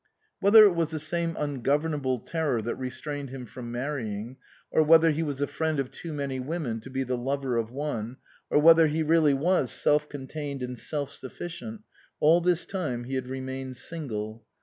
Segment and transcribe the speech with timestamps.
[0.39, 4.37] Whether it was the same ungovernable terror that restrained him from marrying,
[4.71, 7.69] or whether he was the friend of too many women to be the lover of
[7.69, 8.17] one,
[8.49, 11.83] or whether he really was self contained and self sufficient,
[12.19, 14.43] all this time he had remained single.